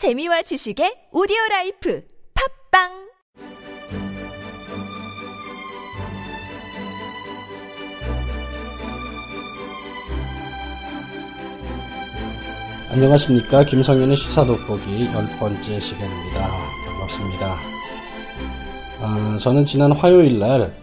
[0.00, 2.02] 재미와 지식의 오디오 라이프
[2.72, 2.88] 팟빵
[12.92, 13.64] 안녕하십니까.
[13.64, 16.48] 김성현의 시사돋보기 열 번째 시간입니다.
[16.86, 17.56] 반갑습니다.
[19.02, 20.74] 아, 저는 지난 화요일 날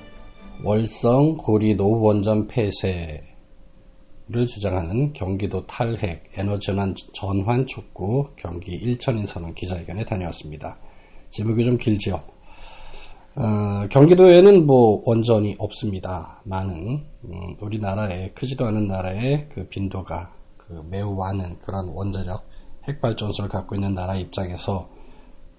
[0.63, 3.23] 월성 고리 노 원전 폐쇄
[4.29, 10.77] 를 주장하는 경기도 탈핵 에너지전환 전환 촉구 경기 일천인 선언 기자회견에 다녀왔습니다.
[11.29, 12.23] 제목이 좀 길죠.
[13.35, 16.41] 어, 경기도에는 뭐 원전이 없습니다.
[16.43, 22.43] 많은 음, 우리나라의 크지도 않은 나라의 그 빈도가 그 매우 많은 그런 원자력
[22.89, 24.89] 핵발전소를 갖고 있는 나라 입장에서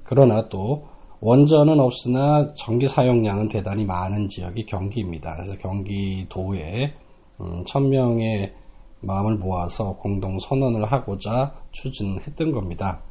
[0.05, 0.89] 그러나 또
[1.21, 5.37] 원전은 없으나 전기 사용량은 대단히 많은 지역이 경기입니다.
[5.37, 6.93] 그래서 경기도에
[7.41, 8.53] 음, 천명의
[9.01, 13.03] 마음을 모아서 공동 선언을 하고자 추진했던 겁니다.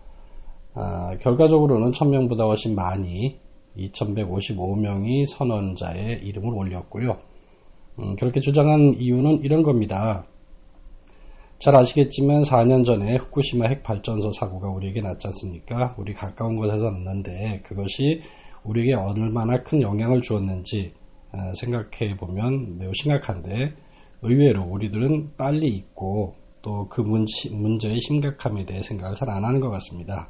[0.73, 3.39] 아, 결과적으로는 천명보다 훨씬 많이
[3.77, 7.17] 2155명이 선언자의 이름을 올렸고요.
[7.99, 10.25] 음, 그렇게 주장한 이유는 이런 겁니다.
[11.59, 15.95] 잘 아시겠지만 4년 전에 후쿠시마 핵발전소 사고가 우리에게 났지 않습니까?
[15.97, 18.21] 우리 가까운 곳에서 났는데 그것이
[18.63, 20.93] 우리에게 얼마나 큰 영향을 주었는지
[21.31, 23.73] 아, 생각해 보면 매우 심각한데
[24.21, 30.29] 의외로 우리들은 빨리 잊고 또 그 문제의 심각함에 대해 생각을 잘 안 하는 것 같습니다.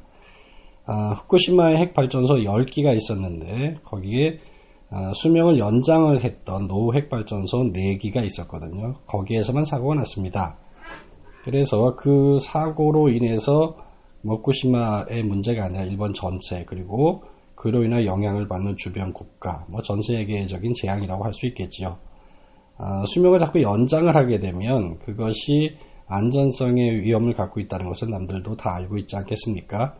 [0.86, 4.38] 아, 후쿠시마에 핵발전소 10기가 있었는데 거기에
[4.90, 8.94] 아, 수명을 연장을 했던 노후 핵발전소 4기가 있었거든요.
[9.06, 10.56] 거기에서만 사고가 났습니다.
[11.44, 13.76] 그래서 그 사고로 인해서
[14.22, 17.22] 모쿠시마의 문제가 아니라 일본 전체 그리고
[17.54, 21.98] 그로 인해 영향을 받는 주변 국가, 뭐 전 세계적인 재앙이라고 할 수 있겠지요.
[22.78, 25.76] 아, 수명을 자꾸 연장을 하게 되면 그것이
[26.06, 29.94] 안전성의 위험을 갖고 있다는 것을 남들도 다 알고 있지 않겠습니까?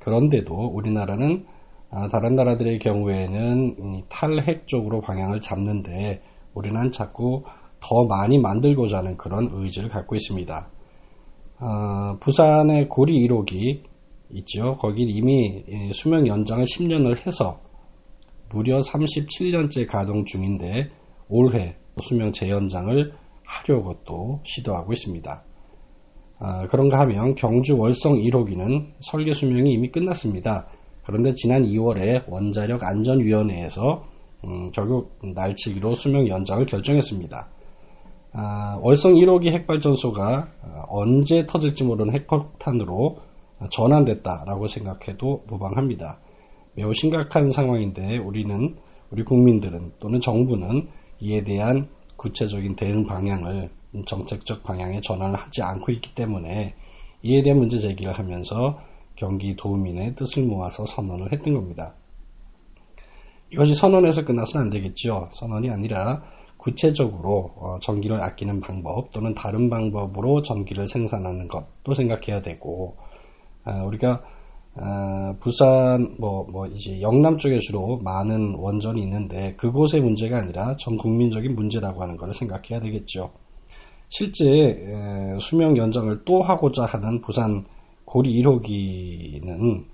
[0.00, 1.46] 그런데도 우리나라는
[1.90, 6.22] 아, 다른 나라들의 경우에는 탈핵 쪽으로 방향을 잡는데
[6.54, 7.44] 우리는 자꾸
[7.80, 10.68] 더 많이 만들고자 하는 그런 의지를 갖고 있습니다.
[11.60, 13.82] 어, 부산의 고리 1호기
[14.30, 14.76] 있죠.
[14.80, 17.60] 거기 이미 수명 연장을 10년을 해서
[18.50, 20.90] 무려 37년째 가동 중인데
[21.28, 23.12] 올해 수명 재연장을
[23.44, 25.42] 하려고 또 시도하고 있습니다.
[26.40, 30.66] 아, 그런가 하면 경주 월성 1호기는 설계 수명이 이미 끝났습니다.
[31.06, 34.04] 그런데 지난 2월에 원자력 안전위원회에서
[34.44, 37.48] 음, 결국 날치기로 수명 연장을 결정했습니다.
[38.32, 40.48] 아, 월성 1호기 핵발전소가
[40.88, 43.18] 언제 터질지 모르는 핵폭탄으로
[43.70, 46.18] 전환됐다라고 생각해도 무방합니다.
[46.74, 48.76] 매우 심각한 상황인데 우리는
[49.10, 50.88] 우리 국민들은 또는 정부는
[51.24, 53.70] 이에 대한 구체적인 대응 방향을
[54.06, 56.74] 정책적 방향에 전환을 하지 않고 있기 때문에
[57.22, 58.78] 이에 대한 문제 제기를 하면서
[59.16, 61.94] 경기 도민의 뜻을 모아서 선언을 했던 겁니다.
[63.50, 65.30] 이것이 선언에서 끝나서는 안 되겠죠.
[65.32, 66.22] 선언이 아니라
[66.58, 72.96] 구체적으로 어, 전기를 아끼는 방법 또는 다른 방법으로 전기를 생산하는 것도 생각해야 되고
[73.64, 74.22] 아, 우리가
[74.76, 80.96] 아, 부산 뭐, 뭐 이제 영남 쪽에 주로 많은 원전이 있는데 그곳의 문제가 아니라 전
[80.96, 83.30] 국민적인 문제라고 하는 것을 생각해야 되겠죠.
[84.08, 84.84] 실제
[85.40, 87.62] 수명 연장을 또 하고자 하는 부산
[88.04, 89.84] 고리 1호기는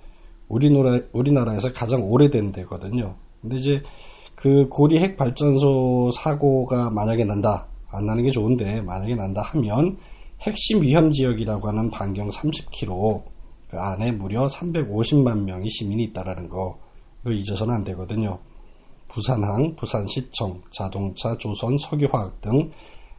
[0.49, 3.15] 우리나라, 우리나라에서 가장 오래된 데거든요.
[3.41, 3.83] 근데 이제
[4.35, 9.99] 그 고리 핵 발전소 사고가 만약에 난다, 안 나는 게 좋은데 만약에 난다 하면
[10.41, 13.23] 핵심 위험 지역이라고 하는 반경 30km
[13.71, 16.81] 그 안에 무려 350만 명의 시민이 있다라는 거
[17.23, 18.41] 이거 잊어서는 안 되거든요.
[19.09, 22.73] 부산항, 부산시청, 자동차, 조선, 석유화학 등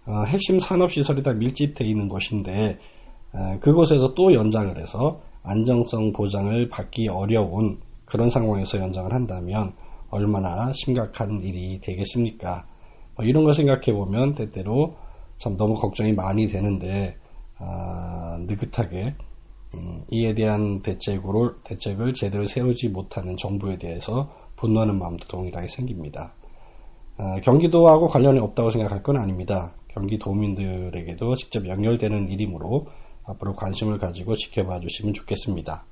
[0.06, 2.80] 어, 핵심 산업시설이 다 밀집되어 있는 곳인데
[3.34, 9.74] 어, 그곳에서 또 연장을 해서 안정성 보장을 받기 어려운 그런 상황에서 연장을 한다면
[10.10, 12.66] 얼마나 심각한 일이 되겠습니까?
[13.16, 14.98] 뭐 이런 걸 생각해 보면 때때로
[15.38, 17.16] 참 너무 걱정이 많이 되는데
[17.58, 19.16] 아, 느긋하게
[19.76, 26.34] 음, 이에 대한 대책을 대책을 제대로 세우지 못하는 정부에 대해서 분노하는 마음도 동일하게 생깁니다.
[27.18, 29.74] 아, 경기도하고 관련이 없다고 생각할 건 아닙니다.
[29.90, 32.88] 경기도민들에게도 직접 연결되는 일이므로
[33.26, 35.86] 앞으로 관심을 가지고 지켜봐 주시면 좋겠습니다.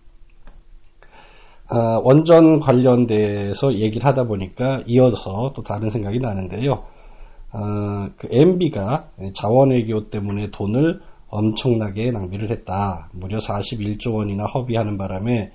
[1.68, 6.86] 아, 원전 관련돼서 얘기를 하다 보니까 이어서 또 다른 생각이 나는데요.
[7.52, 13.10] 아, 그 MB가 자원외교 때문에 돈을 엄청나게 낭비를 했다.
[13.14, 15.52] 무려 41조 원이나 허비하는 바람에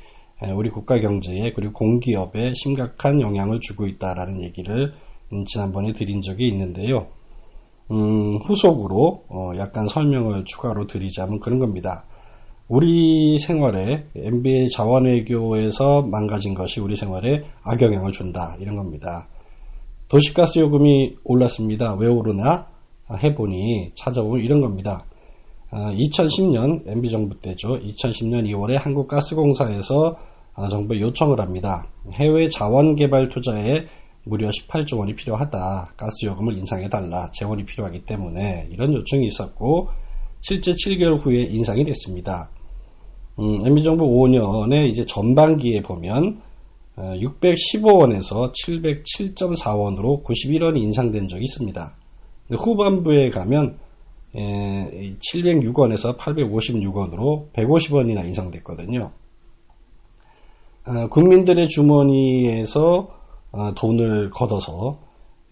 [0.55, 4.93] 우리 국가 경제에 그리고 공기업에 심각한 영향을 주고 있다라는 얘기를
[5.47, 7.09] 지난번에 드린 적이 있는데요.
[7.91, 12.05] 음, 후속으로 어, 약간 설명을 추가로 드리자면 그런 겁니다.
[12.67, 19.29] 우리 생활에 MB의 자원외교에서 망가진 것이 우리 생활에 악영향을 준다 이런 겁니다.
[20.09, 21.95] 도시가스 요금이 올랐습니다.
[21.95, 22.69] 왜 오르나
[23.23, 25.05] 해보니 찾아보면 이런 겁니다.
[25.75, 27.69] 2010년 MB 정부 때죠.
[27.69, 30.17] 2010년 2월에 한국가스공사에서
[30.71, 31.87] 정부에 요청을 합니다.
[32.13, 33.87] 해외 자원 개발 투자에
[34.25, 35.95] 무려 18조 원이 필요하다.
[35.97, 37.31] 가스 요금을 인상해 달라.
[37.33, 39.89] 재원이 필요하기 때문에 이런 요청이 있었고
[40.41, 42.51] 실제 7개월 후에 인상이 됐습니다.
[43.39, 46.41] 음, MB정부 5년에 이제 전반기에 보면
[46.97, 51.97] 615원에서 어, 707.4원으로 91원이 인상된 적이 있습니다.
[52.57, 53.79] 후반부에 가면
[54.35, 59.13] 706원에서 856원으로 150원이나 인상됐거든요.
[60.87, 63.09] 어, 국민들의 주머니에서
[63.53, 64.99] 어, 돈을 걷어서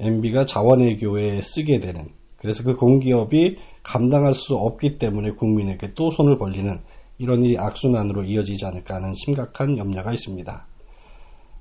[0.01, 6.81] MB가 자원외교에 쓰게 되는 그래서 그 공기업이 감당할 수 없기 때문에 국민에게 또 손을 벌리는
[7.19, 10.67] 이런 일이 악순환으로 이어지지 않을까 하는 심각한 염려가 있습니다.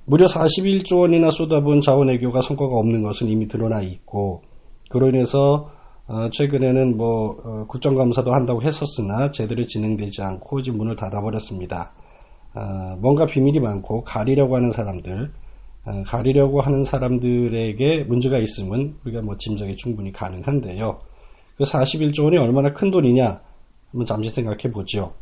[0.05, 4.41] 무려 41조 원이나 쏟아부은 자원외교가 성과가 없는 것은 이미 드러나 있고
[4.89, 5.69] 그로 인해서
[6.11, 11.93] 어, 최근에는 뭐 어, 국정감사도 한다고 했었으나 제대로 진행되지 않고 이제 문을 닫아버렸습니다.
[12.53, 15.31] 어, 뭔가 비밀이 많고 가리려고 하는 사람들,
[16.05, 20.99] 가리려고 하는 사람들에게 문제가 있으면 우리가 뭐 짐작이 충분히 가능한데요.
[21.55, 23.39] 그 41조 원이 얼마나 큰 돈이냐
[23.91, 25.13] 한번 잠시 생각해 보죠.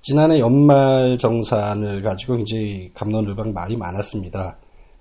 [0.00, 4.58] 지난해 연말 정산을 가지고 굉장히 감론을박 말이 많았습니다.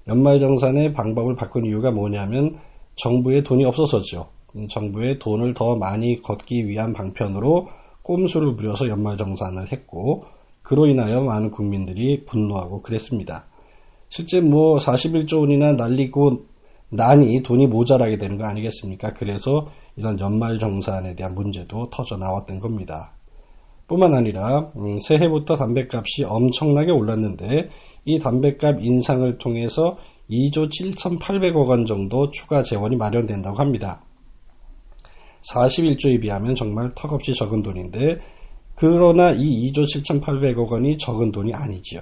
[0.07, 2.57] 연말 정산의 방법을 바꾼 이유가 뭐냐면
[2.95, 4.38] 정부에 돈이 없어서죠.
[4.69, 7.67] 정부에 돈을 더 많이 걷기 위한 방편으로
[8.01, 10.25] 꼼수를 부려서 연말 정산을 했고
[10.63, 13.45] 그로 인하여 많은 국민들이 분노하고 그랬습니다.
[14.09, 16.45] 실제 뭐 41조 원이나 날리고
[16.89, 19.13] 난이 돈이 모자라게 되는 거 아니겠습니까?
[19.13, 23.13] 그래서 이런 연말 정산에 대한 문제도 터져 나왔던 겁니다.
[23.87, 27.69] 뿐만 아니라 음, 새해부터 담배값이 엄청나게 올랐는데
[28.05, 29.97] 이 담배값 인상을 통해서
[30.29, 34.01] 2조 7,800억 원 정도 추가 재원이 마련된다고 합니다.
[35.41, 38.19] 41조에 비하면 정말 턱없이 적은 돈인데
[38.75, 42.01] 그러나 이 2조 7,800억 원이 적은 돈이 아니지요.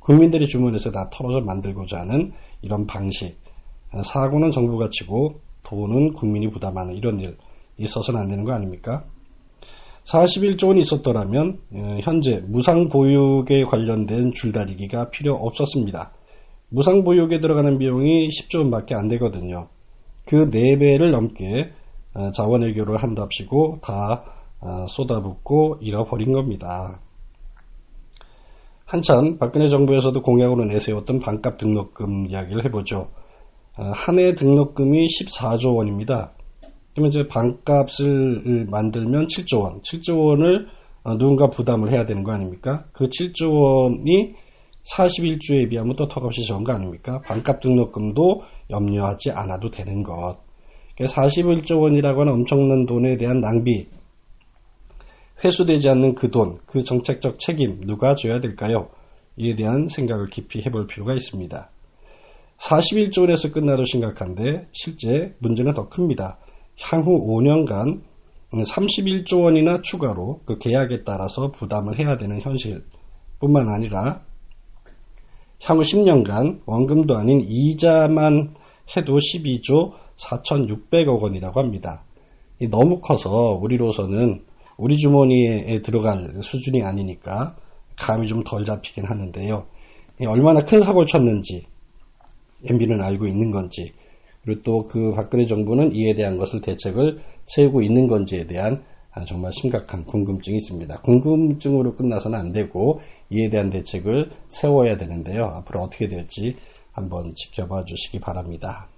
[0.00, 3.36] 국민들이 주문해서 다 털어져 만들고자 하는 이런 방식.
[4.02, 7.36] 사고는 정부가 치고 돈은 국민이 부담하는 이런 일
[7.78, 9.04] 있어서는 안 되는 거 아닙니까?
[10.04, 16.12] 41조 원이 있었더라면 어, 현재 무상보육에 관련된 줄다리기가 필요 없었습니다.
[16.70, 19.68] 무상보육에 들어가는 비용이 10조 원밖에 안 되거든요.
[20.24, 21.75] 그 4배를 넘게 어,
[22.32, 24.24] 자원외교를 한답시고 다
[24.60, 27.00] 어, 쏟아붓고 잃어버린 겁니다.
[28.84, 33.08] 한참 박근혜 정부에서도 공약으로 내세웠던 반값 등록금 이야기를 해보죠.
[33.74, 36.32] 한 해 등록금이 14조 원입니다.
[36.94, 40.68] 그러면 이제 반값을 만들면 7조 원, 7조 원을
[41.04, 42.84] 어, 누군가 부담을 해야 되는 거 아닙니까?
[42.92, 44.34] 그 7조 원이
[44.94, 47.20] 41조에 비하면 또 턱없이 적은 거 아닙니까?
[47.26, 50.38] 반값 등록금도 염려하지 않아도 되는 것.
[51.04, 53.88] 41조 원이라고 하는 엄청난 돈에 대한 낭비,
[55.44, 58.88] 회수되지 않는 그 돈, 그 정책적 책임 누가 져야 될까요?
[59.36, 61.70] 이에 대한 생각을 깊이 해볼 필요가 있습니다.
[62.58, 66.38] 41조 원에서 끝나도 심각한데 실제 문제는 더 큽니다.
[66.80, 68.00] 향후 5년간
[68.52, 74.22] 31조 원이나 추가로 그 계약에 따라서 부담을 해야 되는 현실뿐만 아니라
[75.62, 78.54] 향후 10년간 원금도 아닌 이자만
[78.96, 82.02] 해도 12조 4,600억 원이라고 합니다.
[82.70, 84.42] 너무 커서 우리로서는
[84.76, 87.56] 우리 주머니에 들어갈 수준이 아니니까
[87.96, 89.66] 감이 좀 덜 잡히긴 하는데요.
[90.26, 91.66] 얼마나 큰 사고를 쳤는지
[92.64, 93.92] MB는 알고 있는 건지
[94.44, 98.82] 그리고 또 그 박근혜 정부는 이에 대한 것을 대책을 세우고 있는 건지에 대한
[99.12, 101.00] 아, 정말 심각한 궁금증이 있습니다.
[101.00, 105.44] 궁금증으로 끝나서는 안 되고 이에 대한 대책을 세워야 되는데요.
[105.44, 106.56] 앞으로 어떻게 될지
[106.92, 108.88] 한번 지켜봐 주시기 바랍니다.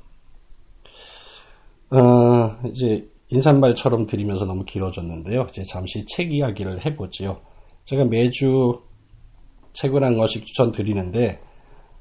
[1.90, 5.46] 어, 이제 인산말처럼 드리면서 너무 길어졌는데요.
[5.48, 7.40] 이제 잠시 책 이야기를 해보지요.
[7.84, 8.80] 제가 매주
[9.72, 11.40] 책을 한 권씩 추천 드리는데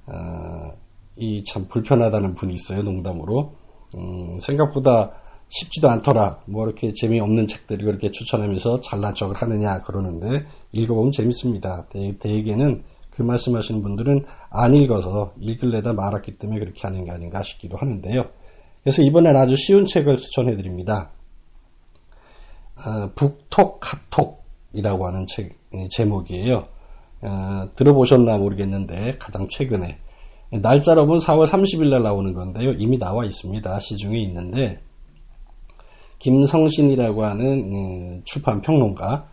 [0.07, 0.73] 어,
[1.17, 3.55] 이 참 불편하다는 분이 있어요, 농담으로.
[3.97, 5.13] 음, 생각보다
[5.49, 6.41] 쉽지도 않더라.
[6.45, 11.87] 뭐 이렇게 재미없는 책들을 그렇게 추천하면서 잘난 척을 하느냐 그러는데 읽어보면 재밌습니다.
[11.89, 17.77] 대, 대개는 그 말씀하시는 분들은 안 읽어서 읽을래다 말았기 때문에 그렇게 하는 게 아닌가 싶기도
[17.77, 18.25] 하는데요.
[18.87, 21.11] 그래서 이번엔 아주 쉬운 책을 추천해 드립니다.
[22.77, 25.57] 아, 북톡 카톡이라고 하는 책
[25.91, 26.67] 제목이에요.
[27.21, 29.97] 아, 들어보셨나 모르겠는데 가장 최근에
[30.61, 32.75] 날짜로 보면 4월 30일 날 나오는 건데요.
[32.77, 33.77] 이미 나와 있습니다.
[33.77, 34.79] 시중에 있는데
[36.19, 39.27] 김성신이라고 하는 음, 출판 평론가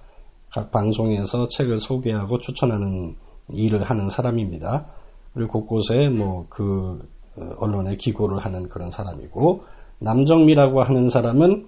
[0.51, 3.15] 각 방송에서 책을 소개하고 추천하는
[3.53, 4.89] 일을 하는 사람입니다.
[5.33, 7.14] 그리고 곳곳에 뭐 그
[7.59, 9.65] 언론에 기고를 하는 그런 사람이고
[10.01, 11.67] 남정미라고 하는 사람은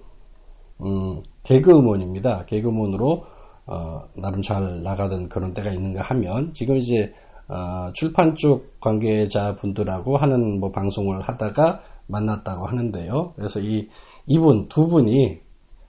[0.81, 2.45] 음, 개그우먼입니다.
[2.45, 3.25] 개그우먼으로
[3.65, 7.13] 어, 나름 잘 나가던 그런 때가 있는가 하면 지금 이제
[7.49, 13.33] 어, 출판 쪽 관계자분들하고 하는 뭐 방송을 하다가 만났다고 하는데요.
[13.35, 13.89] 그래서 이
[14.25, 15.39] 이분 두 분이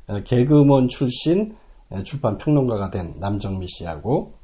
[0.08, 1.56] 어, 개그우먼 출신
[2.04, 4.34] 출판 평론가가 된 남정미 씨하고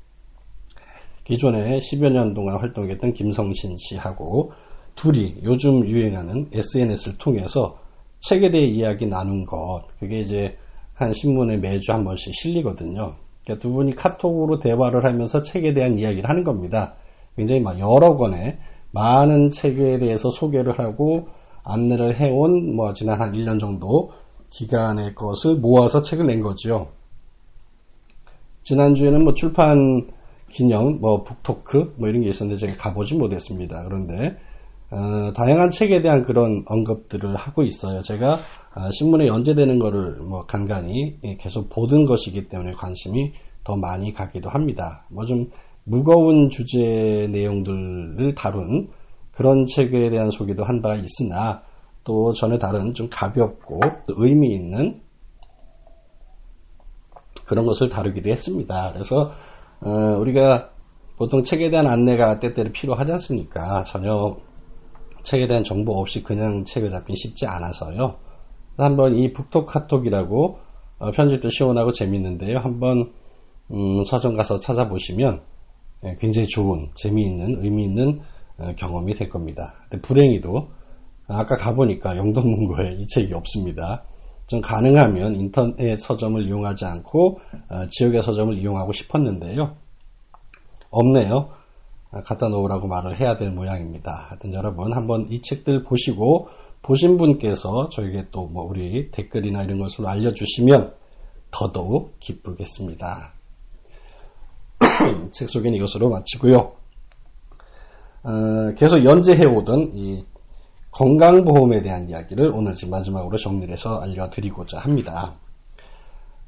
[1.24, 4.52] 기존에 10여 년 동안 활동했던 김성신 씨하고
[4.94, 7.78] 둘이 요즘 유행하는 SNS를 통해서
[8.20, 10.56] 책에 대해 이야기 나눈 것, 그게 이제
[10.94, 13.16] 한 신문에 매주 한 번씩 실리거든요.
[13.44, 16.94] 그러니까 두 분이 카톡으로 대화를 하면서 책에 대한 이야기를 하는 겁니다.
[17.36, 18.58] 굉장히 막 여러 권의
[18.92, 21.28] 많은 책에 대해서 소개를 하고
[21.64, 24.12] 안내를 해온 뭐 지난 한 1년 정도
[24.50, 26.88] 기간의 것을 모아서 책을 낸 거죠.
[28.62, 30.08] 지난주에는 뭐 출판
[30.48, 33.84] 기념, 뭐 북토크 뭐 이런 게 있었는데 제가 가보지 못했습니다.
[33.84, 34.36] 그런데
[34.94, 38.00] 어, 다양한 책에 대한 그런 언급들을 하고 있어요.
[38.02, 38.34] 제가
[38.76, 43.32] 어, 신문에 연재되는 거를 뭐 간간히 계속 보던 것이기 때문에 관심이
[43.64, 45.04] 더 많이 가기도 합니다.
[45.10, 45.48] 뭐 좀
[45.84, 48.88] 무거운 주제 내용들을 다룬
[49.32, 51.62] 그런 책에 대한 소개도 한 바가 있으나
[52.04, 55.00] 또 전에 다른 좀 가볍고 의미 있는
[57.46, 58.92] 그런 것을 다루기도 했습니다.
[58.92, 59.32] 그래서
[59.80, 60.70] 어, 우리가
[61.16, 63.82] 보통 책에 대한 안내가 때때로 필요하지 않습니까?
[63.84, 64.36] 전혀
[65.24, 68.16] 책에 대한 정보 없이 그냥 책을 잡기 쉽지 않아서요.
[68.76, 70.58] 한번 이 북톡 카톡이라고
[70.98, 72.58] 어, 편집도 시원하고 재밌는데요.
[72.58, 73.12] 한번
[73.70, 75.42] 음, 서점 가서 찾아보시면
[76.04, 78.20] 예, 굉장히 좋은 재미있는 의미 있는
[78.58, 79.74] 어, 경험이 될 겁니다.
[80.02, 80.68] 불행히도
[81.26, 84.04] 아까 가보니까 영동문고에 이 책이 없습니다.
[84.46, 87.40] 좀 가능하면 인터넷 서점을 이용하지 않고
[87.70, 89.76] 어, 지역의 서점을 이용하고 싶었는데요.
[90.90, 91.50] 없네요.
[92.14, 94.28] 아, 갖다 놓으라고 말을 해야 될 모양입니다.
[94.28, 96.48] 하여튼 여러분 한번 이 책들 보시고
[96.82, 100.94] 보신 분께서 저에게 또 뭐 우리 댓글이나 이런 것을 알려주시면
[101.50, 103.32] 더더욱 기쁘겠습니다.
[105.32, 106.72] 책 소개는 이것으로 마치고요.
[108.22, 110.24] 어, 계속 연재해오던 이
[110.92, 115.34] 건강보험에 대한 이야기를 오늘 지금 마지막으로 정리를 해서 알려드리고자 합니다.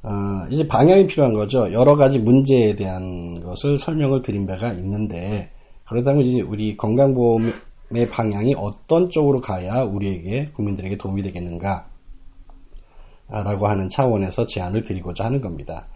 [0.03, 1.73] 어, 이제 방향이 필요한 거죠.
[1.73, 5.51] 여러 가지 문제에 대한 것을 설명을 드린 바가 있는데
[5.89, 11.87] 그러다면 이제 우리 건강보험의 방향이 어떤 쪽으로 가야 우리에게 국민들에게 도움이 되겠는가?
[13.29, 15.87] 라고 하는 차원에서 제안을 드리고자 하는 겁니다.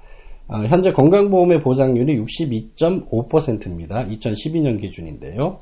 [0.48, 4.05] 어, 현재 건강보험의 보장률이 62.5%입니다.
[4.05, 5.60] 2012년 기준인데요.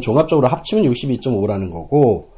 [0.00, 2.30] 종합적으로 합치면 62.5라는 거고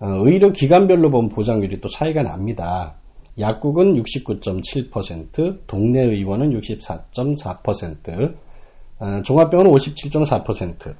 [0.00, 2.96] 어, 의료기관별로 보면 보장률이 또 차이가 납니다.
[3.38, 8.34] 약국은 69.7%, 동네 의원은 64.4%, 어,
[9.24, 10.94] 종합병원은 57.4%.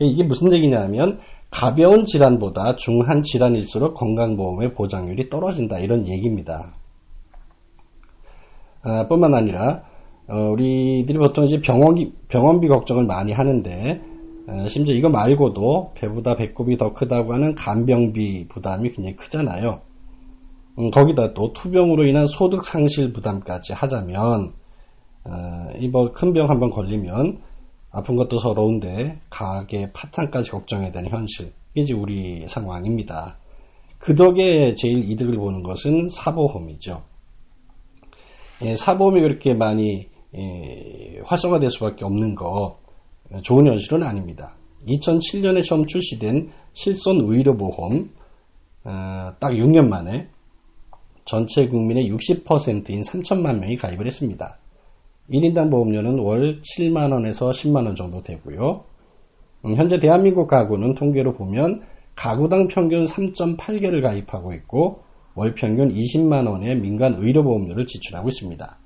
[0.00, 6.74] 이게 무슨 얘기냐면 가벼운 질환보다 중한 질환일수록 건강보험의 보장률이 떨어진다 이런 얘기입니다.
[8.82, 9.82] 아, 뿐만 아니라
[10.28, 14.00] 어, 우리들이 보통 이제 병원비, 병원비 걱정을 많이 하는데
[14.48, 19.82] 어, 심지어 이거 말고도 배보다 배꼽이 더 크다고 하는 간병비 부담이 굉장히 크잖아요.
[20.78, 24.52] 음, 거기다 또 투병으로 인한 소득 상실 부담까지 하자면
[25.24, 27.38] 어, 이번 큰 병 한번 걸리면
[27.90, 31.52] 아픈 것도 서러운데 가게 파탄까지 걱정해야 되는 현실.
[31.74, 33.38] 이게 우리 상황입니다.
[33.98, 37.02] 그 덕에 제일 이득을 보는 것은 사보험이죠.
[38.64, 42.78] 예, 사보험이 그렇게 많이 예, 활성화될 수밖에 없는 거
[43.44, 44.56] 좋은 현실은 아닙니다.
[44.86, 48.10] 2007년에 처음 출시된 실손 의료 보험
[48.84, 50.28] 어, 딱 6년 만에
[51.24, 54.58] 전체 국민의 60%인 3천만 명이 가입을 했습니다.
[55.32, 58.84] 1인당 보험료는 월 7만원에서 10만원 정도 되고요.
[59.64, 61.82] 음, 현재 대한민국 가구는 통계로 보면
[62.14, 65.02] 가구당 평균 3.8개를 가입하고 있고
[65.34, 68.78] 월 평균 20만원의 민간 의료보험료를 지출하고 있습니다.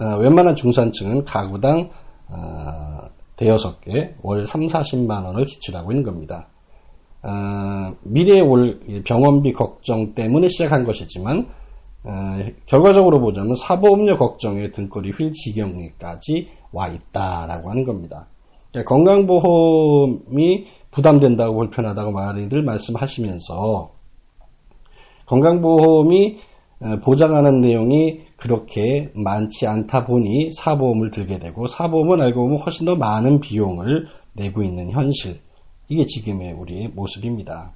[0.00, 1.90] 어, 웬만한 중산층은 가구당
[2.28, 6.48] 어, 대여섯 개, 월 3, 40만원을 지출하고 있는 겁니다.
[7.22, 11.46] 어, 미래에 올 병원비 걱정 때문에 시작한 것이지만
[12.66, 18.26] 결과적으로 보자면 사보험료 걱정에 등골이 휠 지경까지 와 있다라고 하는 겁니다.
[18.70, 23.90] 그러니까 건강보험이 부담된다고 불편하다고 많이들 말씀하시면서
[25.26, 26.38] 건강보험이
[27.04, 33.40] 보장하는 내용이 그렇게 많지 않다 보니 사보험을 들게 되고 사보험은 알고 보면 훨씬 더 많은
[33.40, 35.40] 비용을 내고 있는 현실
[35.88, 37.72] 이게 지금의 우리의 모습입니다.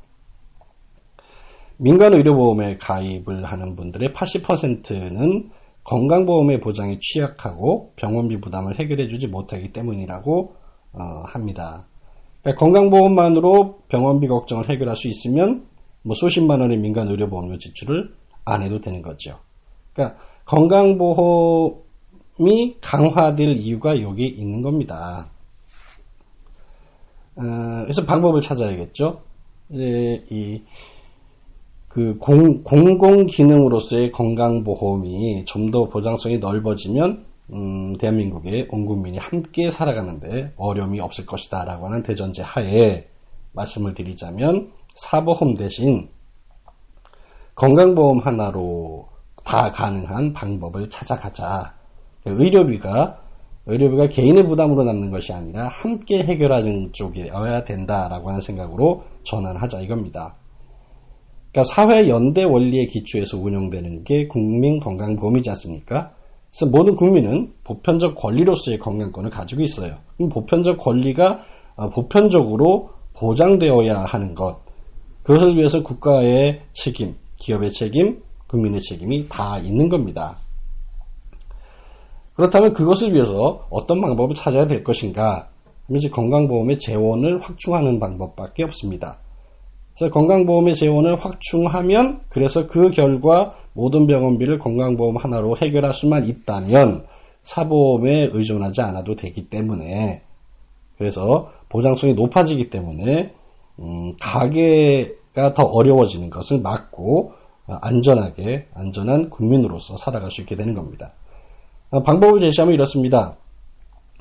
[1.79, 5.51] 민간 의료보험에 가입을 하는 분들의 80%는
[5.85, 10.55] 건강보험의 보장에 취약하고 병원비 부담을 해결해주지 못하기 때문이라고
[10.95, 11.85] 어, 합니다.
[12.43, 15.67] 그러니까 건강보험만으로 병원비 걱정을 해결할 수 있으면
[16.03, 18.15] 뭐 수십만 원의 민간 의료보험료 지출을
[18.45, 19.39] 안 해도 되는 거죠.
[19.93, 21.77] 그러니까 건강보험이
[22.81, 25.31] 강화될 이유가 여기 있는 겁니다.
[27.37, 27.43] 어,
[27.83, 29.21] 그래서 방법을 찾아야겠죠.
[29.71, 30.63] 이제 이,
[31.97, 37.25] 그 공, 공공 기능으로서의 건강보험이 좀 더 보장성이 넓어지면,
[37.55, 41.65] 음, 대한민국의 온 국민이 함께 살아가는데 어려움이 없을 것이다.
[41.65, 43.07] 라고 하는 대전제 하에
[43.55, 46.11] 말씀을 드리자면, 사보험 대신
[47.55, 49.09] 건강보험 하나로
[49.43, 51.77] 다 가능한 방법을 찾아가자.
[52.27, 53.21] 의료비가
[53.65, 60.35] 의료비가 개인의 부담으로 남는 것이 아니라 함께 해결하는 쪽이어야 된다라고 하는 생각으로 전환하자 이겁니다.
[61.57, 66.11] 그러니까 사회 연대 원리에 기초해서 운영되는 게 국민 건강보험이지 않습니까?
[66.51, 69.97] 그래서 모든 국민은 보편적 권리로서의 건강권을 가지고 있어요.
[70.19, 71.41] 보편적 권리가
[71.77, 74.59] 어, 보편적으로 보장되어야 하는 것.
[75.23, 80.37] 그것을 위해서 국가의 책임, 기업의 책임, 국민의 책임이 다 있는 겁니다.
[82.35, 85.49] 그렇다면 그것을 위해서 어떤 방법을 찾아야 될 것인가?
[85.89, 89.21] 이제 건강보험의 재원을 확충하는 방법밖에 없습니다.
[89.97, 97.07] 그래서 건강보험의 재원을 확충하면 그래서 그 결과 모든 병원비를 건강보험 하나로 해결할 수만 있다면
[97.43, 100.23] 사보험에 의존하지 않아도 되기 때문에
[100.99, 103.33] 그래서 보장성이 높아지기 때문에
[103.79, 107.33] 음, 가게가 더 어려워지는 것을 막고
[107.67, 111.13] 안전하게 안전한 국민으로서 살아갈 수 있게 되는 겁니다.
[111.91, 113.37] 어, 방법을 제시하면 이렇습니다.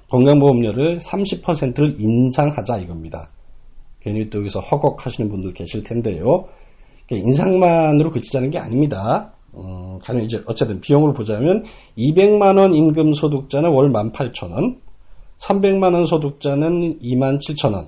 [0.10, 3.30] 건강보험료를 30%를 인상하자 이겁니다.
[4.06, 6.46] 괜히 또 여기서 허걱 하시는 분들 계실 텐데요.
[7.10, 9.34] 인상만으로 그치자는 게 아닙니다.
[9.56, 11.64] 음, 가령 이제 어쨌든 비용을 보자면
[11.98, 14.78] 200만 원 임금 소득자는 월 18,000원,
[15.40, 17.88] 300만 원 소득자는 27,000원,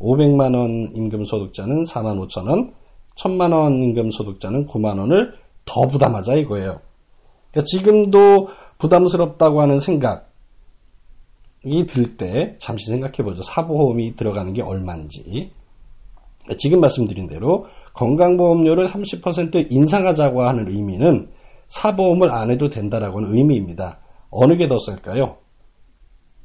[0.00, 2.72] 500만 원 임금 소득자는 45,000원,
[3.16, 5.34] 1000만 원 임금 소득자는 9만 원을
[5.66, 6.80] 더 부담하자 이거예요.
[7.50, 10.29] 그러니까 지금도 부담스럽다고 하는 생각
[11.64, 13.42] 이 들 때 잠시 생각해 보죠.
[13.42, 15.52] 사보험이 들어가는 게 얼마인지.
[16.56, 21.28] 지금 말씀드린 대로 건강보험료를 30% 인상하자고 하는 의미는
[21.68, 24.00] 사보험을 안 해도 된다라고 하는 의미입니다.
[24.30, 25.36] 어느 게더 쌀까요?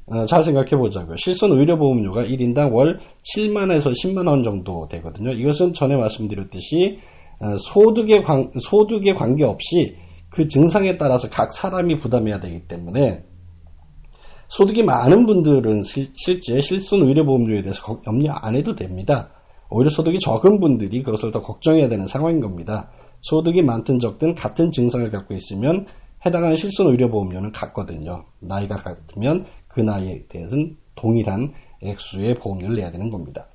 [0.08, 1.16] 어, 잘 생각해 보자고요.
[1.16, 3.00] 실손 의료보험료가 1인당 월
[3.34, 5.32] 7만에서 10만원 정도 되거든요.
[5.32, 6.98] 이것은 전에 말씀드렸듯이
[7.40, 9.96] 어, 소득에, 관, 소득에 관계없이
[10.30, 13.24] 그 증상에 따라서 각 사람이 부담해야 되기 때문에
[14.48, 19.30] 소득이 많은 분들은 실, 제 실손 의료보험료에 대해서 염려 안 해도 됩니다.
[19.68, 22.90] 오히려 소득이 적은 분들이 그것을 더 걱정해야 되는 상황인 겁니다.
[23.22, 25.86] 소득이 많든 적든 같은 증상을 갖고 있으면
[26.24, 28.24] 해당하는 실손 의료보험료는 같거든요.
[28.40, 33.46] 나이가 같으면 그 나이에 대해서는 동일한 액수의 보험료를 내야 되는 겁니다.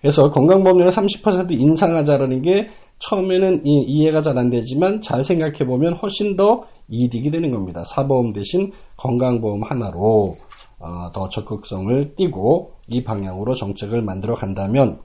[0.00, 2.70] 그래서 건강보험료를 30% 인상하자라는 게
[3.08, 7.82] 처음에는 이, 해가 잘 안 되지만 잘 생각해 보면 훨씬 더 이득이 되는 겁니다.
[7.84, 10.36] 사보험 대신 건강보험 하나로
[10.78, 15.00] 어, 더 적극성을 띠고 이 방향으로 정책을 만들어 간다면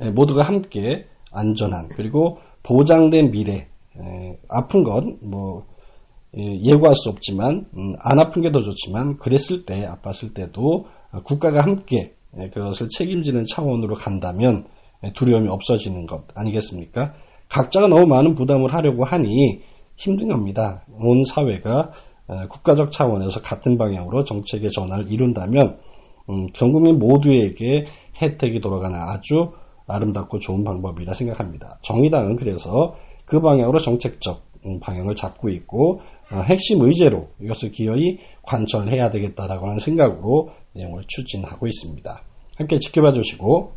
[0.00, 5.64] 에, 모두가 함께 안전한 그리고 보장된 미래 에, 아픈 건 뭐
[6.36, 10.86] 예고할 수 없지만 음, 안 아픈 게 더 좋지만 그랬을 때 아팠을 때도
[11.24, 12.14] 국가가 함께
[12.52, 14.64] 그것을 책임지는 차원으로 간다면
[15.12, 17.14] 두려움이 없어지는 것 아니겠습니까?
[17.48, 19.62] 각자가 너무 많은 부담을 하려고 하니
[19.96, 20.82] 힘든 겁니다.
[20.92, 21.92] 온 사회가
[22.26, 25.78] 어, 국가적 차원에서 같은 방향으로 정책의 전환을 이룬다면
[26.30, 27.86] 음, 전 국민 모두에게
[28.20, 29.52] 혜택이 돌아가는 아주
[29.86, 31.78] 아름답고 좋은 방법이라 생각합니다.
[31.82, 36.00] 정의당은 그래서 그 방향으로 정책적 음, 방향을 잡고 있고
[36.32, 42.22] 어, 핵심 의제로 이것을 기어이 관철해야 되겠다라고 하는 생각으로 내용을 추진하고 있습니다.
[42.56, 43.72] 함께 지켜봐 주시고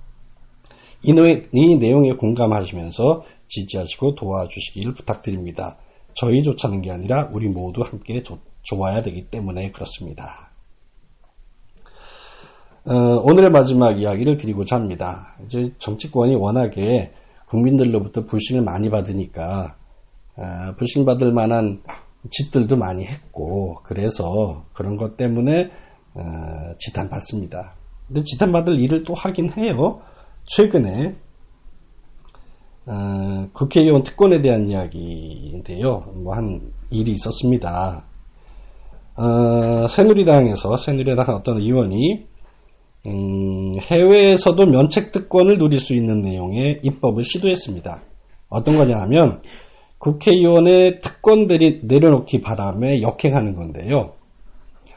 [1.03, 1.11] 이,
[1.53, 5.77] 이 내용에 공감하시면서 지지하시고 도와주시길 부탁드립니다.
[6.13, 10.51] 저희 조차는 게 아니라 우리 모두 함께 조, 좋아야 되기 때문에 그렇습니다.
[12.85, 15.35] 어, 오늘의 마지막 이야기를 드리고자 합니다.
[15.45, 17.11] 이제 정치권이 워낙에
[17.47, 19.75] 국민들로부터 불신을 많이 받으니까
[20.37, 21.81] 어, 불신받을 만한
[22.29, 25.69] 짓들도 많이 했고 그래서 그런 것 때문에
[26.13, 26.21] 어,
[26.79, 27.75] 지탄받습니다.
[28.07, 30.01] 근데 지탄받을 일을 또 하긴 해요.
[30.47, 31.15] 최근에
[32.85, 36.05] 어, 국회의원 특권에 대한 이야기인데요.
[36.23, 38.05] 뭐 한 일이 있었습니다.
[39.17, 42.25] 어, 새누리당에서 새누리당 어떤 의원이
[43.07, 48.01] 음, 해외에서도 면책 특권을 누릴 수 있는 내용의 입법을 시도했습니다.
[48.49, 49.41] 어떤 거냐 하면
[49.99, 54.13] 국회의원의 특권들이 내려놓기 바람에 역행하는 건데요.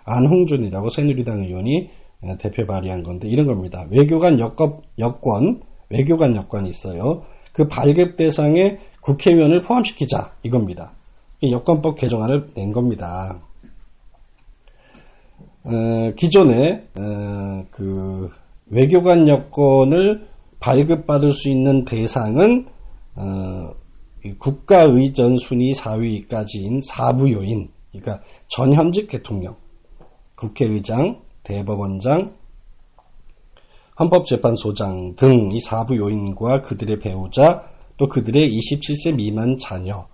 [0.04, 1.90] 안홍준이라고 새누리당 의원이
[2.38, 3.87] 대표 발의한 건데 이런 겁니다.
[3.90, 7.24] 외교관 여권, 여권 외교관 여권이 있어요.
[7.52, 10.92] 그 발급 대상에 국회의원을 포함시키자 이겁니다.
[11.42, 13.40] 여권법 개정안을 낸 겁니다.
[15.64, 18.30] 어, 기존에 어, 그
[18.66, 20.28] 외교관 여권을
[20.61, 22.66] 발급받을 수 있는 대상은
[23.16, 23.74] 어,
[24.38, 29.56] 국가의전 순위 4위까지인 사부요인, 그러니까 전현직 대통령,
[30.35, 32.34] 국회의장, 대법원장,
[33.98, 37.64] 헌법재판소장 등 이 사부 요인과 그들의 배우자
[37.96, 40.06] 또 그들의 27세 미만 자녀,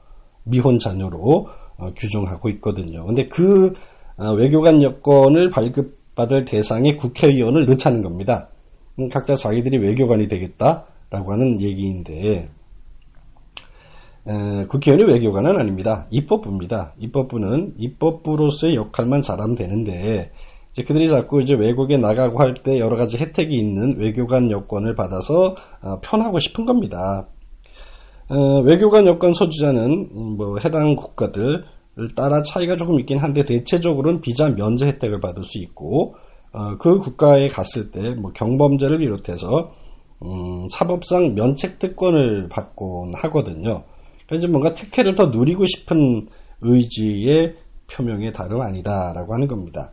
[0.44, 3.04] 미혼 자녀로 어, 규정하고 있거든요.
[3.04, 3.74] 근데 그
[4.16, 8.48] 어, 외교관 여건을 발급받을 대상에 국회의원을 넣자는 겁니다.
[8.98, 12.48] 음, 각자 자기들이 외교관이 되겠다라고 하는 얘기인데
[14.26, 16.06] 에, 국회의원이 외교관은 아닙니다.
[16.10, 16.94] 입법부입니다.
[16.98, 20.32] 입법부는 입법부로서의 역할만 잘하면 되는데
[20.84, 26.00] 그들이 자꾸 이제 외국에 나가고 할 때 여러 가지 혜택이 있는 외교관 여권을 받아서 어,
[26.02, 27.26] 편하고 싶은 겁니다.
[28.28, 31.64] 어, 외교관 여권 소지자는 음, 뭐 해당 국가들
[32.14, 36.16] 따라 차이가 조금 있긴 한데 대체적으로는 비자 면제 혜택을 받을 수 있고
[36.52, 39.72] 어, 그 국가에 갔을 때 뭐 경범죄를 비롯해서
[40.24, 43.84] 음, 사법상 면책 특권을 받곤 하거든요.
[44.28, 46.26] 그래서 뭔가 특혜를 더 누리고 싶은
[46.62, 47.54] 의지의
[47.90, 49.92] 표명의 다름 아니다라고 하는 겁니다.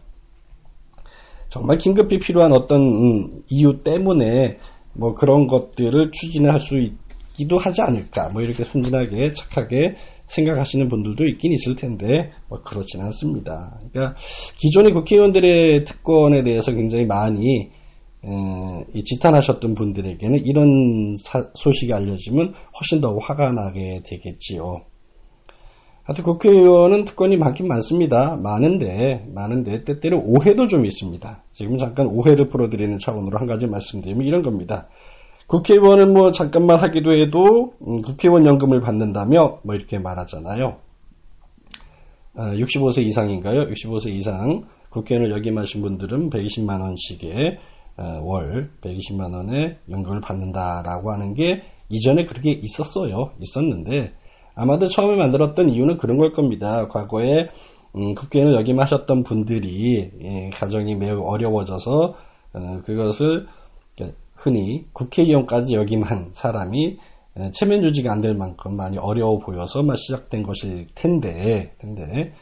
[1.53, 4.57] 정말 긴급히 필요한 어떤 음, 이유 때문에
[4.93, 11.53] 뭐 그런 것들을 추진할 수 있기도 하지 않을까 뭐 이렇게 순진하게 착하게 생각하시는 분들도 있긴
[11.53, 13.79] 있을 텐데 뭐 그렇지는 않습니다.
[13.91, 14.19] 그러니까
[14.57, 17.69] 기존의 국회의원들의 특권에 대해서 굉장히 많이
[18.25, 24.85] 에, 지탄하셨던 분들에게는 이런 사, 소식이 알려지면 훨씬 더 화가 나게 되겠지요.
[26.03, 28.35] 하여튼 국회의원은 특권이 많긴 많습니다.
[28.35, 31.43] 많은데, 많은데, 때때로 오해도 좀 있습니다.
[31.53, 34.89] 지금 잠깐 오해를 풀어드리는 차원으로 한 가지 말씀드리면 이런 겁니다.
[35.47, 40.77] 국회의원은 뭐 잠깐만 하기도 해도 음, 국회의원 연금을 받는다며 뭐 이렇게 말하잖아요.
[42.35, 43.69] 아, 65세 이상인가요?
[43.69, 47.59] 65세 이상 국회의원을 역임하신 분들은 120만 원씩의
[47.95, 53.31] 어, 월 120만 원의 연금을 받는다라고 하는 게 이전에 그렇게 있었어요.
[53.39, 54.13] 있었는데
[54.55, 56.87] 아마도 처음에 만들었던 이유는 그런 걸 겁니다.
[56.87, 57.49] 과거에
[57.95, 62.15] 음, 국회의원을 역임하셨던 분들이 예, 가정이 매우 어려워져서
[62.53, 63.47] 어, 그것을
[64.43, 66.97] 흔히 국회의원까지 역임한 사람이
[67.53, 72.33] 체면 유지가 안될 만큼 많이 어려워 보여서 시작된 것일 텐데, 텐데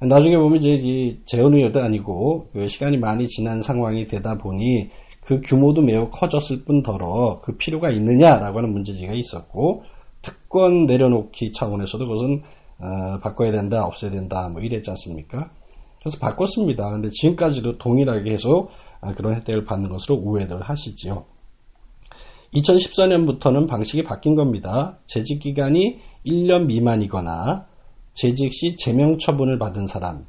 [0.00, 4.90] 나중에 보면 이제 이 재원 의원도 아니고 그 시간이 많이 지난 상황이 되다 보니
[5.24, 9.82] 그 규모도 매우 커졌을 뿐더러 그 필요가 있느냐라고 하는 문제지가 있었고
[10.22, 12.42] 특권 내려놓기 차원에서도 그것은
[12.78, 15.50] 어, 바꿔야 된다, 없애야 된다, 뭐 이랬지 않습니까?
[16.00, 16.90] 그래서 바꿨습니다.
[16.90, 18.68] 근데 지금까지도 동일하게 해서
[19.00, 21.24] 아, 그런 혜택을 받는 것으로 오해를 하시지요.
[22.54, 24.98] 2014년부터는 방식이 바뀐 겁니다.
[25.06, 27.66] 재직 기간이 1년 미만이거나
[28.14, 30.26] 재직 시 제명 처분을 받은 사람,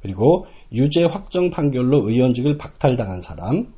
[0.00, 3.74] 그리고 유죄 확정 판결로 의원직을 박탈당한 사람,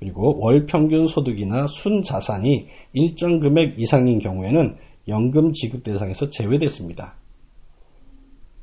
[0.00, 4.76] 그리고 월 평균 소득이나 순 자산이 일정 금액 이상인 경우에는
[5.08, 7.14] 연금 지급 대상에서 제외됐습니다.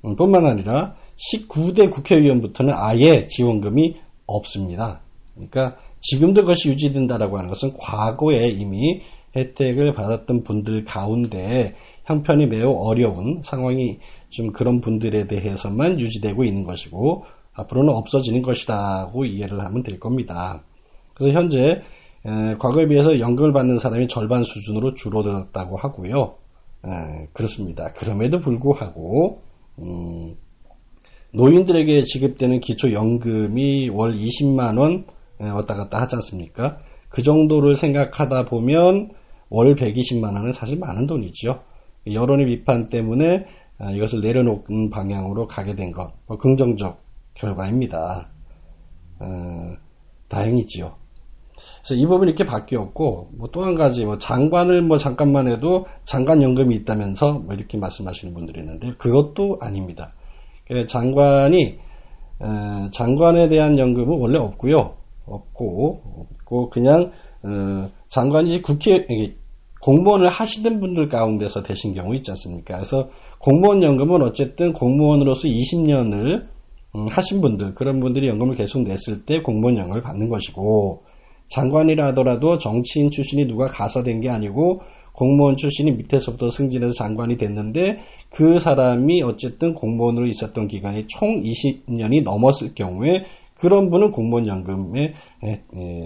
[0.03, 5.01] 음, 뿐만 아니라 19대 국회의원부터는 아예 지원금이 없습니다.
[5.35, 9.01] 그러니까 지금도 그것이 유지된다라고 하는 것은 과거에 이미
[9.35, 17.25] 혜택을 받았던 분들 가운데 형편이 매우 어려운 상황이 좀 그런 분들에 대해서만 유지되고 있는 것이고
[17.53, 20.63] 앞으로는 없어지는 것이라고 이해를 하면 될 겁니다.
[21.17, 21.81] 그래서 현재
[22.59, 26.35] 과거에 비해서 연금을 받는 사람이 절반 수준으로 줄어들었다고 하고요.
[27.33, 27.91] 그렇습니다.
[27.93, 29.41] 그럼에도 불구하고
[29.79, 30.35] 음,
[31.33, 35.05] 노인들에게 지급되는 기초연금이 월 20만 원
[35.39, 36.77] 왔다 갔다 하지 않습니까?
[37.09, 39.09] 그 정도를 생각하다 보면
[39.49, 41.61] 월 120만 원은 사실 많은 돈이죠.
[42.11, 43.45] 여론의 비판 때문에
[43.79, 46.99] 아, 이것을 내려놓은 방향으로 가게 된 것, 뭐 긍정적
[47.35, 48.29] 결과입니다.
[49.19, 49.25] 어,
[50.27, 50.95] 다행이지요.
[51.87, 56.41] 그래서 이 부분이 이렇게 바뀌었고, 뭐 또 한 가지, 뭐 장관을 뭐 잠깐만 해도 장관
[56.43, 60.11] 연금이 있다면서 뭐 이렇게 말씀하시는 분들이 있는데, 그것도 아닙니다.
[60.87, 61.77] 장관이,
[62.39, 64.75] 어, 장관에 대한 연금은 원래 없고요.
[65.25, 67.11] 없고, 없고, 그냥,
[67.43, 69.07] 어, 장관이 국회,
[69.81, 72.75] 공무원을 하시던 분들 가운데서 되신 경우 있지 않습니까?
[72.75, 76.47] 그래서 공무원 연금은 어쨌든 공무원으로서 20년을
[76.95, 81.03] 음, 하신 분들, 그런 분들이 연금을 계속 냈을 때 공무원 연금을 받는 것이고,
[81.49, 84.81] 장관이라 하더라도 정치인 출신이 누가 가서 된 게 아니고
[85.13, 92.75] 공무원 출신이 밑에서부터 승진해서 장관이 됐는데 그 사람이 어쨌든 공무원으로 있었던 기간이 총 20년이 넘었을
[92.75, 95.13] 경우에 그런 분은 공무원 연금의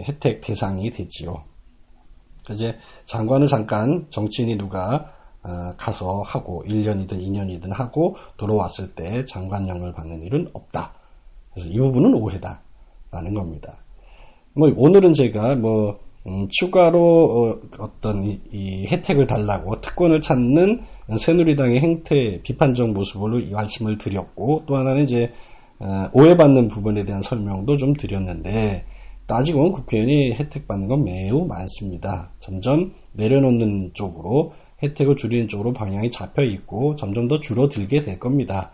[0.08, 1.44] 혜택 대상이 되지요.
[2.52, 2.76] 이제
[3.06, 5.12] 장관을 잠깐 정치인이 누가
[5.44, 10.94] 어, 가서 하고 1년이든 2년이든 하고 돌아왔을 때 장관령을 받는 일은 없다.
[11.52, 13.78] 그래서 이 부분은 오해다라는 겁니다.
[14.54, 20.82] 뭐 오늘은 제가 뭐 음, 추가로 어, 떤 이, 이, 혜택을 달라고 특권을 찾는
[21.18, 25.32] 새누리당의 행태 비판적 모습으로 이 말씀을 드렸고 또 하나는 이제
[25.80, 28.86] 어, 오해받는 부분에 대한 설명도 좀 드렸는데
[29.26, 32.32] 따지고 국회의원이 혜택 받는 건 매우 많습니다.
[32.40, 38.72] 점점 내려놓는 쪽으로 혜택을 줄이는 쪽으로 방향이 잡혀 있고 점점 더 줄어들게 될 겁니다.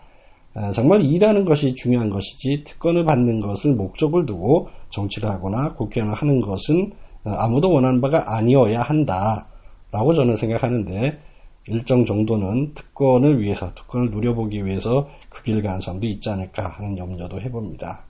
[0.54, 6.40] 어, 정말 일하는 것이 중요한 것이지 특권을 받는 것을 목적을 두고 정치를 하거나 국회의원을 하는
[6.40, 6.92] 것은
[7.24, 11.20] 어, 아무도 원하는 바가 아니어야 한다라고 저는 생각하는데
[11.68, 18.04] 일정 정도는 특권을 위해서 특권을 누려보기 위해서 그길 가는 사람도 있지 않을까 하는 염려도 해봅니다.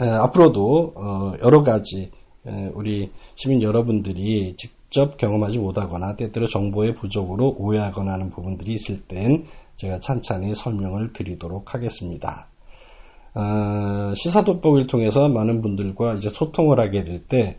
[0.00, 2.10] 에, 앞으로도 어, 여러 가지
[2.46, 9.46] 에, 우리 시민 여러분들이 직접 경험하지 못하거나 때때로 정보의 부족으로 오해하거나 하는 부분들이 있을 땐
[9.76, 12.48] 제가 찬찬히 설명을 드리도록 하겠습니다.
[13.34, 17.58] 어, 시사 돋보기를 통해서 많은 분들과 이제 소통을 하게 될 때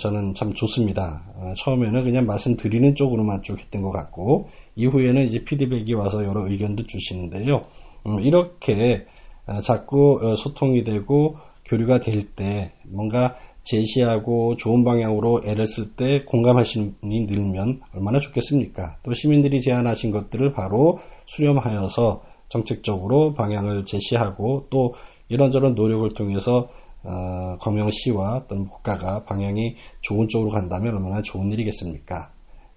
[0.00, 1.22] 저는 참 좋습니다.
[1.36, 6.86] 어, 처음에는 그냥 말씀드리는 쪽으로만 쭉 했던 것 같고 이후에는 이제 피드백이 와서 여러 의견도
[6.86, 7.64] 주시는데요.
[8.06, 9.06] 음, 이렇게
[9.46, 16.24] 어, 자꾸 어, 소통이 되고 교류가 될 때 뭔가 제시하고 좋은 방향으로 애를 쓸 때
[16.24, 18.96] 공감하시는 분이 늘면 얼마나 좋겠습니까?
[19.04, 24.94] 또 시민들이 제안하신 것들을 바로 수렴하여서 정책적으로 방향을 제시하고 또
[25.28, 26.68] 이런저런 노력을 통해서
[27.04, 32.30] 어, 검영시와 또는 국가가 방향이 좋은 쪽으로 간다면 얼마나 좋은 일이겠습니까?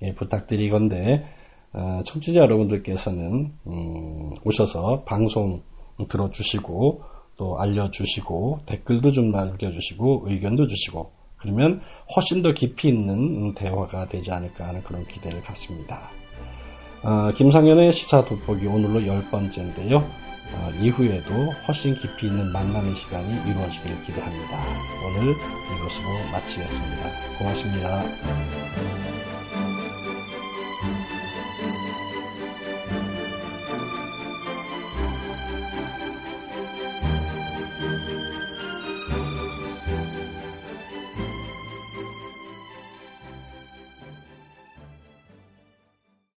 [0.04, 1.26] 예, 부탁드리건데
[1.74, 5.62] 어, 청취자 여러분들께서는 음, 오셔서 방송
[6.10, 7.04] 들어주시고
[7.38, 11.82] 또 알려주시고 댓글도 좀 남겨주시고 의견도 주시고 그러면
[12.16, 16.21] 훨씬 더 깊이 있는 대화가 되지 않을까 하는 그런 기대를 갖습니다.
[17.04, 19.98] 어, 김상현의 시사 돋보기 오늘로 열 번째인데요.
[20.54, 21.34] 어, 이후에도
[21.68, 24.64] 훨씬 깊이 있는 만남의 시간이 이루어지길 기대합니다.
[25.08, 27.10] 오늘 이것으로 마치겠습니다.
[27.40, 29.21] 고맙습니다.